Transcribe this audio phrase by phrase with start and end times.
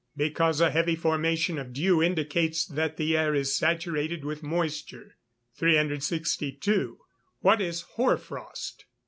[0.17, 5.15] _Because a heavy formation of dew indicates that the air is saturated with moisture.
[5.53, 6.97] 362.
[7.43, 8.85] _What is hoar frost?